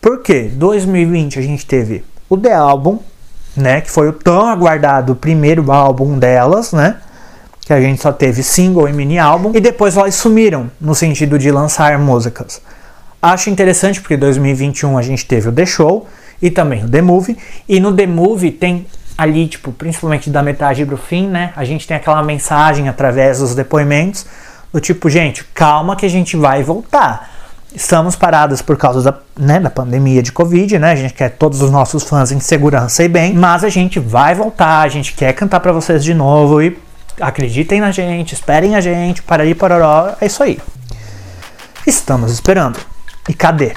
Por 0.00 0.22
quê? 0.22 0.48
2020 0.54 1.40
a 1.40 1.42
gente 1.42 1.66
teve 1.66 2.04
o 2.28 2.38
The 2.38 2.54
Album, 2.54 3.00
né, 3.56 3.80
que 3.80 3.90
foi 3.90 4.08
o 4.08 4.12
tão 4.12 4.46
aguardado 4.46 5.14
primeiro 5.14 5.70
álbum 5.70 6.18
delas, 6.18 6.72
né? 6.72 6.96
Que 7.60 7.72
a 7.72 7.80
gente 7.80 8.00
só 8.02 8.12
teve 8.12 8.42
single 8.42 8.88
e 8.88 8.92
mini 8.92 9.18
álbum 9.18 9.52
e 9.54 9.60
depois 9.60 9.96
elas 9.96 10.14
sumiram 10.14 10.70
no 10.80 10.94
sentido 10.94 11.38
de 11.38 11.50
lançar 11.50 11.98
músicas. 11.98 12.60
Acho 13.22 13.50
interessante 13.50 14.00
porque 14.00 14.16
2021 14.16 14.96
a 14.96 15.02
gente 15.02 15.26
teve 15.26 15.48
o 15.48 15.52
The 15.52 15.66
Show 15.66 16.08
e 16.40 16.50
também 16.50 16.84
o 16.84 16.88
The 16.88 17.02
Movie 17.02 17.36
e 17.68 17.78
no 17.78 17.94
The 17.94 18.06
Movie 18.06 18.50
tem 18.50 18.86
ali, 19.16 19.46
tipo, 19.46 19.70
principalmente 19.72 20.30
da 20.30 20.42
metade 20.42 20.84
pro 20.86 20.96
fim, 20.96 21.26
né? 21.26 21.52
A 21.54 21.64
gente 21.64 21.86
tem 21.86 21.96
aquela 21.96 22.22
mensagem 22.22 22.88
através 22.88 23.40
dos 23.40 23.54
depoimentos 23.54 24.24
do 24.72 24.80
tipo, 24.80 25.10
gente, 25.10 25.44
calma 25.52 25.94
que 25.94 26.06
a 26.06 26.08
gente 26.08 26.36
vai 26.36 26.62
voltar. 26.62 27.39
Estamos 27.74 28.16
parados 28.16 28.60
por 28.60 28.76
causa 28.76 29.00
da, 29.00 29.18
né, 29.38 29.60
da 29.60 29.70
pandemia 29.70 30.22
de 30.22 30.32
Covid, 30.32 30.78
né? 30.78 30.92
A 30.92 30.96
gente 30.96 31.14
quer 31.14 31.30
todos 31.30 31.62
os 31.62 31.70
nossos 31.70 32.02
fãs 32.02 32.32
em 32.32 32.40
segurança 32.40 33.04
e 33.04 33.08
bem, 33.08 33.32
mas 33.32 33.62
a 33.62 33.68
gente 33.68 34.00
vai 34.00 34.34
voltar, 34.34 34.80
a 34.80 34.88
gente 34.88 35.12
quer 35.12 35.32
cantar 35.32 35.60
para 35.60 35.70
vocês 35.70 36.02
de 36.02 36.12
novo 36.12 36.60
e 36.60 36.76
acreditem 37.20 37.80
na 37.80 37.92
gente, 37.92 38.34
esperem 38.34 38.74
a 38.74 38.80
gente, 38.80 39.22
para 39.22 39.44
aí, 39.44 39.54
pororó, 39.54 40.14
é 40.20 40.26
isso 40.26 40.42
aí. 40.42 40.58
Estamos 41.86 42.32
esperando. 42.32 42.78
E 43.28 43.34
cadê? 43.34 43.74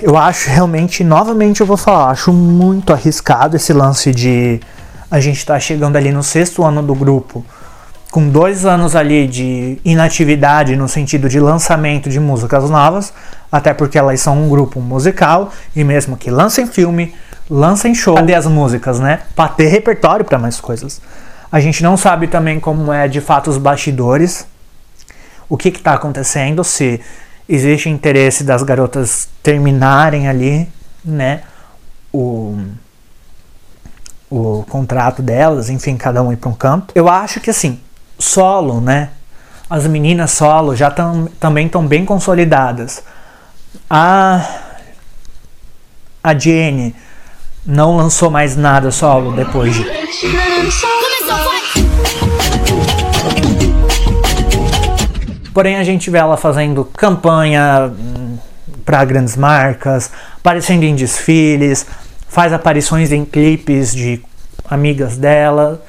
Eu 0.00 0.16
acho 0.16 0.50
realmente, 0.50 1.02
novamente 1.02 1.60
eu 1.60 1.66
vou 1.66 1.76
falar, 1.76 2.10
acho 2.10 2.32
muito 2.32 2.92
arriscado 2.92 3.56
esse 3.56 3.72
lance 3.72 4.12
de 4.12 4.60
a 5.10 5.20
gente 5.20 5.38
estar 5.38 5.54
tá 5.54 5.60
chegando 5.60 5.96
ali 5.96 6.12
no 6.12 6.22
sexto 6.22 6.64
ano 6.64 6.82
do 6.82 6.94
grupo, 6.94 7.44
com 8.10 8.28
dois 8.28 8.64
anos 8.64 8.94
ali 8.94 9.26
de 9.26 9.78
inatividade 9.84 10.76
no 10.76 10.88
sentido 10.88 11.28
de 11.28 11.40
lançamento 11.40 12.08
de 12.08 12.20
músicas 12.20 12.68
novas, 12.68 13.12
até 13.50 13.72
porque 13.72 13.98
elas 13.98 14.20
são 14.20 14.44
um 14.44 14.48
grupo 14.48 14.80
musical 14.80 15.50
e 15.74 15.82
mesmo 15.82 16.16
que 16.16 16.30
lancem 16.30 16.66
filme, 16.66 17.14
lancem 17.48 17.94
show, 17.94 18.16
cadê 18.16 18.34
as 18.34 18.46
músicas, 18.46 19.00
né? 19.00 19.20
Para 19.34 19.48
ter 19.48 19.68
repertório 19.68 20.24
para 20.24 20.38
mais 20.38 20.60
coisas. 20.60 21.00
A 21.50 21.60
gente 21.60 21.82
não 21.82 21.96
sabe 21.96 22.26
também 22.26 22.58
como 22.58 22.92
é 22.92 23.06
de 23.06 23.20
fato 23.20 23.48
os 23.48 23.58
bastidores, 23.58 24.46
o 25.48 25.56
que 25.56 25.68
está 25.68 25.94
acontecendo, 25.94 26.64
se 26.64 27.00
existe 27.48 27.88
interesse 27.88 28.44
das 28.44 28.62
garotas 28.62 29.28
terminarem 29.42 30.28
ali, 30.28 30.68
né, 31.04 31.42
o, 32.12 32.58
o 34.30 34.64
contrato 34.68 35.22
delas, 35.22 35.68
enfim, 35.70 35.96
cada 35.96 36.22
um 36.22 36.32
ir 36.32 36.36
para 36.36 36.50
um 36.50 36.54
canto. 36.54 36.92
Eu 36.94 37.08
acho 37.08 37.40
que 37.40 37.50
assim, 37.50 37.80
solo, 38.18 38.80
né, 38.80 39.10
as 39.68 39.86
meninas 39.86 40.30
solo 40.32 40.74
já 40.74 40.90
tam, 40.90 41.28
também 41.38 41.66
estão 41.66 41.86
bem 41.86 42.04
consolidadas. 42.04 43.02
A 43.88 44.62
a 46.22 46.36
Jenny 46.36 46.92
não 47.64 47.96
lançou 47.96 48.30
mais 48.30 48.56
nada 48.56 48.90
solo 48.90 49.32
depois 49.36 49.72
de 49.72 49.84
Porém, 55.56 55.76
a 55.76 55.84
gente 55.84 56.10
vê 56.10 56.18
ela 56.18 56.36
fazendo 56.36 56.84
campanha 56.84 57.90
hum, 57.90 58.36
para 58.84 59.02
grandes 59.06 59.38
marcas, 59.38 60.10
aparecendo 60.36 60.82
em 60.82 60.94
desfiles, 60.94 61.86
faz 62.28 62.52
aparições 62.52 63.10
em 63.10 63.24
clipes 63.24 63.94
de 63.94 64.20
amigas 64.68 65.16
dela. 65.16 65.82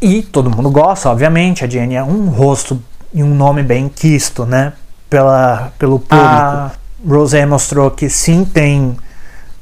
E 0.00 0.22
todo 0.22 0.48
mundo 0.48 0.70
gosta, 0.70 1.10
obviamente. 1.10 1.64
A 1.64 1.68
Jenny 1.68 1.96
é 1.96 2.04
um 2.04 2.28
rosto 2.28 2.80
e 3.12 3.24
um 3.24 3.34
nome 3.34 3.64
bem 3.64 3.88
quisto, 3.88 4.46
né? 4.46 4.72
Pela, 5.10 5.72
pelo 5.80 5.98
público. 5.98 6.24
A 6.24 6.70
Rosé 7.04 7.44
mostrou 7.44 7.90
que 7.90 8.08
sim 8.08 8.44
tem 8.44 8.96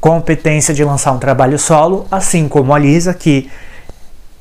competência 0.03 0.75
de 0.75 0.85
lançar 0.85 1.13
um 1.13 1.19
trabalho 1.19 1.59
solo, 1.59 2.07
assim 2.11 2.47
como 2.47 2.75
a 2.75 2.79
Lisa, 2.79 3.15
que 3.15 3.51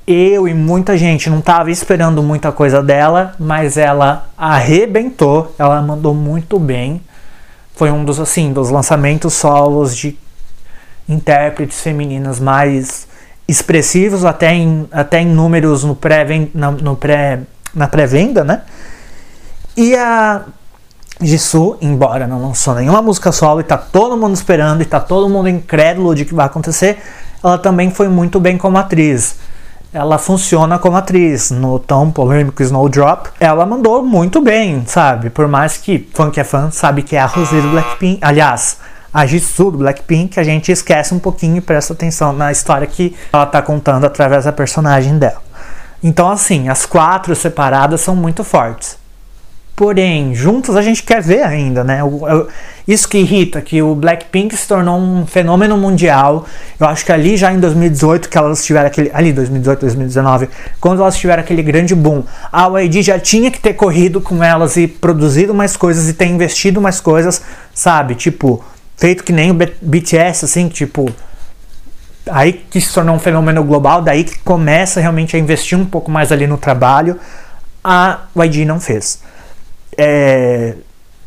eu 0.06 0.48
e 0.48 0.54
muita 0.54 0.98
gente 0.98 1.30
não 1.30 1.40
estava 1.40 1.72
esperando 1.72 2.22
muita 2.22 2.52
coisa 2.52 2.84
dela, 2.84 3.34
mas 3.40 3.78
ela 3.78 4.28
arrebentou, 4.38 5.54
ela 5.58 5.82
mandou 5.82 6.14
muito 6.14 6.60
bem. 6.60 7.02
Foi 7.76 7.90
um 7.90 8.04
dos 8.04 8.20
assim, 8.20 8.52
dos 8.52 8.70
lançamentos 8.70 9.34
solos 9.34 9.96
de 9.96 10.18
intérpretes 11.08 11.82
femininas 11.82 12.40
mais 12.40 13.08
expressivos 13.48 14.24
até 14.26 14.54
em, 14.54 14.88
até 14.92 15.22
em 15.22 15.28
números 15.28 15.84
no 15.84 15.96
pré, 15.96 16.26
na, 16.54 16.72
no 16.72 16.96
pré, 16.96 17.42
na 17.74 17.88
pré-venda, 17.88 18.44
né? 18.44 18.62
E 19.76 19.96
a 19.96 20.44
Jisoo, 21.22 21.78
embora 21.82 22.28
não 22.28 22.42
lançou 22.42 22.76
nenhuma 22.76 23.02
música 23.02 23.32
solo 23.32 23.62
e 23.62 23.64
tá 23.64 23.78
todo 23.78 24.18
mundo 24.18 24.36
esperando 24.36 24.82
e 24.82 24.86
tá 24.86 25.00
todo 25.00 25.30
mundo 25.30 25.50
incrédulo 25.50 26.14
de 26.14 26.26
que 26.26 26.34
vai 26.34 26.46
acontecer, 26.46 27.00
ela 27.44 27.58
também 27.58 27.90
foi 27.90 28.08
muito 28.08 28.40
bem 28.40 28.58
como 28.58 28.78
atriz 28.78 29.38
ela 29.94 30.18
funciona 30.18 30.80
como 30.80 30.98
atriz. 30.98 31.52
No 31.52 31.78
tão 31.78 32.12
polêmico 32.12 32.64
Snowdrop, 32.64 33.28
ela 33.40 33.66
mandou 33.66 34.04
muito 34.04 34.42
bem, 34.42 34.84
sabe? 34.88 35.30
Por 35.30 35.48
mais 35.48 35.78
que 35.78 36.10
fã 36.14 36.32
que 36.32 36.40
é 36.40 36.44
fã 36.44 36.72
sabe 36.72 37.04
que 37.04 37.16
é 37.16 37.20
a 37.20 37.26
Rosé 37.26 37.62
do 37.62 37.70
Blackpink. 37.70 38.20
Aliás, 38.22 38.80
a 39.14 39.26
Jisoo 39.28 39.72
do 39.72 39.78
Blackpink, 39.78 40.40
a 40.40 40.44
gente 40.44 40.72
esquece 40.72 41.14
um 41.14 41.20
pouquinho 41.20 41.58
e 41.58 41.62
presta 41.62 41.94
atenção 41.94 42.34
na 42.34 42.52
história 42.52 42.88
que 42.88 43.16
ela 43.32 43.46
tá 43.46 43.62
contando 43.62 44.06
através 44.06 44.46
da 44.46 44.52
personagem 44.52 45.20
dela. 45.20 45.44
Então, 46.02 46.30
assim, 46.30 46.68
as 46.68 46.86
quatro 46.86 47.36
separadas 47.36 48.02
são 48.02 48.16
muito 48.16 48.44
fortes. 48.44 48.98
Porém, 49.76 50.36
juntos 50.36 50.76
a 50.76 50.84
gente 50.84 51.02
quer 51.02 51.20
ver 51.20 51.42
ainda, 51.42 51.84
né? 51.84 52.00
Isso 52.88 53.08
que 53.10 53.18
irrita, 53.18 53.60
que 53.60 53.82
o 53.82 53.96
Blackpink 53.96 54.56
se 54.56 54.68
tornou 54.68 55.00
um 55.00 55.26
fenômeno 55.26 55.76
mundial. 55.76 56.46
Eu 56.80 56.86
acho 56.88 57.04
que 57.04 57.12
ali 57.12 57.36
já 57.36 57.52
em 57.52 57.60
2018, 57.60 58.30
que 58.30 58.38
elas 58.38 58.64
tiveram 58.64 58.86
aquele. 58.86 59.10
Ali, 59.12 59.34
2018, 59.34 59.80
2019, 59.80 60.50
quando 60.80 61.02
elas 61.02 61.18
tiveram 61.18 61.42
aquele 61.42 61.64
grande 61.64 61.96
boom, 61.96 62.24
a 62.52 62.68
YG 62.82 63.02
já 63.02 63.18
tinha 63.18 63.50
que 63.50 63.60
ter 63.60 63.74
corrido 63.74 64.22
com 64.22 64.44
elas 64.44 64.78
e 64.78 64.88
produzido 64.88 65.56
mais 65.56 65.76
coisas 65.76 66.08
e 66.08 66.14
ter 66.14 66.28
investido 66.28 66.80
mais 66.80 67.00
coisas, 67.00 67.42
sabe? 67.74 68.14
Tipo, 68.14 68.64
feito 68.96 69.24
que 69.24 69.34
nem 69.34 69.50
o 69.50 69.56
BTS, 69.56 70.46
assim, 70.46 70.68
tipo. 70.68 71.10
Aí 72.30 72.54
que 72.54 72.80
se 72.80 72.94
tornou 72.94 73.16
um 73.16 73.20
fenômeno 73.20 73.64
global, 73.64 74.04
daí 74.04 74.24
que 74.24 74.38
começa 74.40 75.02
realmente 75.02 75.36
a 75.36 75.40
investir 75.40 75.78
um 75.78 75.86
pouco 75.86 76.12
mais 76.12 76.32
ali 76.32 76.46
no 76.46 76.60
trabalho. 76.60 77.20
A 77.84 78.20
YG 78.38 78.66
não 78.66 78.80
fez 78.80 79.20
é, 79.98 80.76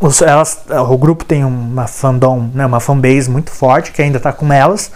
os- 0.00 0.20
elas, 0.22 0.58
o 0.88 0.96
grupo 0.98 1.24
tem 1.24 1.44
uma 1.44 1.86
fandom, 1.86 2.50
né, 2.54 2.66
uma 2.66 2.80
fanbase 2.80 3.28
muito 3.30 3.50
forte 3.50 3.92
que 3.92 4.02
ainda 4.02 4.20
tá 4.20 4.32
com 4.32 4.52
elas, 4.52 4.90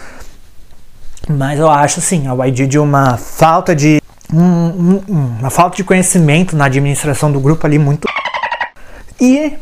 mas 1.29 1.59
eu 1.59 1.69
acho 1.71 2.01
assim, 2.01 2.27
a 2.29 2.35
YG 2.47 2.67
de 2.67 2.79
uma 2.79 3.17
falta 3.17 3.75
de 3.75 4.01
um- 4.33 4.39
um- 5.09 5.37
uma 5.41 5.51
falta 5.51 5.77
de 5.77 5.85
conhecimento 5.85 6.57
na 6.57 6.67
administração 6.67 7.31
do 7.33 7.41
grupo 7.41 7.67
ali 7.67 7.79
muito 7.79 8.07
e 9.21 9.55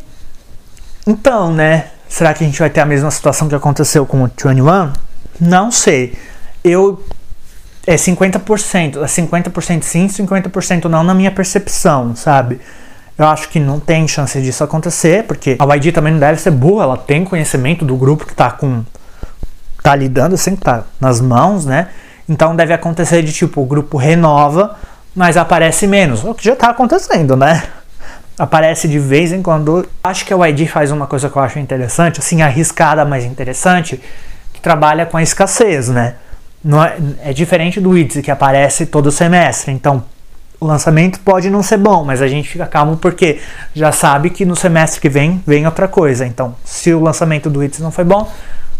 então, 1.07 1.51
né, 1.53 1.87
será 2.07 2.33
que 2.33 2.43
a 2.43 2.47
gente 2.47 2.59
vai 2.59 2.69
ter 2.69 2.81
a 2.81 2.85
mesma 2.85 3.09
situação 3.11 3.47
que 3.49 3.55
aconteceu 3.55 4.05
com 4.05 4.23
o 4.23 4.27
21? 4.27 4.91
Não 5.39 5.71
sei. 5.71 6.13
Eu 6.63 7.03
é 7.87 7.95
50%, 7.97 9.01
é 9.03 9.07
50% 9.07 9.83
sim, 9.83 10.07
50% 10.07 10.85
não 10.85 11.03
na 11.03 11.13
minha 11.13 11.31
percepção, 11.31 12.15
sabe? 12.15 12.59
Eu 13.19 13.27
acho 13.27 13.49
que 13.49 13.59
não 13.59 13.81
tem 13.81 14.07
chance 14.07 14.41
disso 14.41 14.63
acontecer, 14.63 15.25
porque 15.25 15.57
a 15.59 15.75
YG 15.75 15.91
também 15.91 16.13
não 16.13 16.21
deve 16.21 16.39
ser 16.39 16.51
burra, 16.51 16.85
ela 16.85 16.97
tem 16.97 17.25
conhecimento 17.25 17.83
do 17.83 17.97
grupo 17.97 18.25
que 18.25 18.33
tá 18.33 18.49
com 18.49 18.85
tá 19.83 19.93
lidando 19.93 20.35
assim, 20.35 20.55
que 20.55 20.61
tá 20.61 20.85
nas 21.01 21.19
mãos, 21.19 21.65
né? 21.65 21.89
Então 22.29 22.55
deve 22.55 22.71
acontecer 22.73 23.21
de 23.21 23.33
tipo, 23.33 23.61
o 23.61 23.65
grupo 23.65 23.97
renova, 23.97 24.77
mas 25.13 25.35
aparece 25.35 25.85
menos, 25.85 26.23
o 26.23 26.33
que 26.33 26.45
já 26.45 26.55
tá 26.55 26.69
acontecendo, 26.69 27.35
né? 27.35 27.61
Aparece 28.37 28.87
de 28.87 28.97
vez 28.97 29.33
em 29.33 29.41
quando. 29.41 29.85
Acho 30.01 30.23
que 30.23 30.33
a 30.33 30.47
YG 30.47 30.67
faz 30.67 30.89
uma 30.89 31.05
coisa 31.05 31.29
que 31.29 31.35
eu 31.35 31.41
acho 31.41 31.59
interessante, 31.59 32.21
assim, 32.21 32.41
arriscada, 32.41 33.03
mas 33.03 33.25
interessante, 33.25 34.01
que 34.53 34.61
trabalha 34.61 35.05
com 35.05 35.17
a 35.17 35.21
escassez, 35.21 35.89
né? 35.89 36.15
Não 36.63 36.81
é, 36.81 36.95
é 37.25 37.33
diferente 37.33 37.81
do 37.81 37.97
ITZY, 37.97 38.21
que 38.21 38.31
aparece 38.31 38.85
todo 38.85 39.11
semestre. 39.11 39.73
Então, 39.73 40.05
o 40.59 40.65
lançamento 40.65 41.19
pode 41.21 41.49
não 41.49 41.63
ser 41.63 41.77
bom, 41.77 42.03
mas 42.03 42.21
a 42.21 42.27
gente 42.27 42.49
fica 42.49 42.65
calmo 42.65 42.97
porque 42.97 43.39
já 43.73 43.91
sabe 43.91 44.29
que 44.29 44.45
no 44.45 44.55
semestre 44.55 44.99
que 44.99 45.07
vem, 45.07 45.41
vem 45.47 45.65
outra 45.65 45.87
coisa. 45.87 46.25
Então, 46.25 46.55
se 46.65 46.93
o 46.93 46.99
lançamento 46.99 47.49
do 47.49 47.63
ITZY 47.63 47.81
não 47.81 47.91
foi 47.91 48.03
bom, 48.03 48.29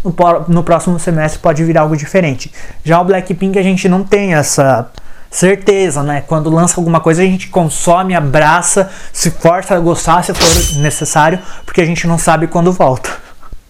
no, 0.04 0.14
no 0.48 0.62
próximo 0.62 0.98
semestre 0.98 1.40
pode 1.40 1.64
vir 1.64 1.78
algo 1.78 1.96
diferente. 1.96 2.52
Já 2.84 3.00
o 3.00 3.04
Blackpink 3.04 3.58
a 3.58 3.62
gente 3.62 3.88
não 3.88 4.04
tem 4.04 4.34
essa 4.34 4.90
certeza, 5.30 6.02
né? 6.02 6.22
Quando 6.26 6.50
lança 6.50 6.78
alguma 6.78 7.00
coisa 7.00 7.22
a 7.22 7.24
gente 7.24 7.48
consome, 7.48 8.14
abraça, 8.14 8.90
se 9.12 9.30
força 9.30 9.74
a 9.74 9.80
gostar 9.80 10.24
se 10.24 10.34
for 10.34 10.80
necessário, 10.80 11.38
porque 11.64 11.80
a 11.80 11.86
gente 11.86 12.06
não 12.06 12.18
sabe 12.18 12.46
quando 12.46 12.72
volta. 12.72 13.10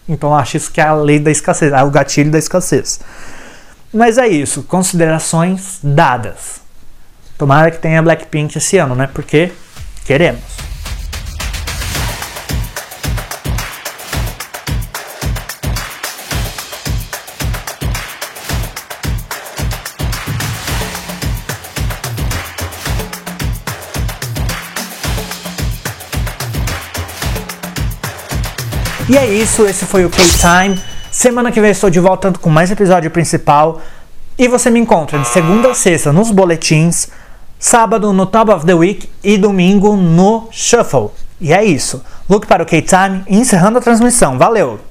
Então 0.09 0.35
acho 0.35 0.57
isso 0.57 0.71
que 0.71 0.81
é 0.81 0.85
a 0.85 0.93
lei 0.93 1.19
da 1.19 1.31
escassez, 1.31 1.71
é 1.71 1.83
o 1.83 1.91
gatilho 1.91 2.31
da 2.31 2.39
escassez. 2.39 2.99
Mas 3.93 4.17
é 4.17 4.27
isso, 4.27 4.63
considerações 4.63 5.79
dadas. 5.83 6.60
Tomara 7.41 7.71
que 7.71 7.79
tenha 7.79 7.99
Blackpink 8.03 8.55
esse 8.55 8.77
ano, 8.77 8.93
né? 8.93 9.09
Porque 9.11 9.51
queremos. 10.05 10.43
E 29.09 29.17
é 29.17 29.25
isso, 29.25 29.65
esse 29.65 29.87
foi 29.87 30.05
o 30.05 30.11
K-Time. 30.11 30.79
Semana 31.11 31.51
que 31.51 31.59
vem 31.59 31.71
estou 31.71 31.89
de 31.89 31.99
volta 31.99 32.31
com 32.33 32.51
mais 32.51 32.69
episódio 32.69 33.09
principal. 33.09 33.81
E 34.37 34.47
você 34.47 34.69
me 34.69 34.79
encontra 34.79 35.17
de 35.17 35.27
segunda 35.27 35.71
a 35.71 35.73
sexta 35.73 36.13
nos 36.13 36.29
boletins, 36.29 37.09
sábado 37.61 38.11
no 38.11 38.25
Top 38.25 38.51
of 38.51 38.65
the 38.65 38.73
Week 38.73 39.07
e 39.23 39.37
domingo 39.37 39.95
no 39.95 40.47
Shuffle. 40.51 41.11
E 41.39 41.53
é 41.53 41.63
isso. 41.63 42.03
Look 42.27 42.47
para 42.47 42.63
o 42.63 42.65
K-Time 42.65 43.23
encerrando 43.27 43.77
a 43.77 43.81
transmissão. 43.81 44.37
Valeu! 44.37 44.90